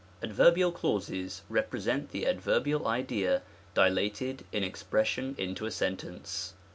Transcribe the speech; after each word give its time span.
Adverbial 0.23 0.71
clauses 0.71 1.43
represent 1.47 2.09
the 2.09 2.25
adverbial 2.25 2.87
idea 2.87 3.43
dilated 3.75 4.43
in 4.51 4.63
expression 4.63 5.35
into 5.37 5.67
a 5.67 5.71
sentence. 5.71 6.55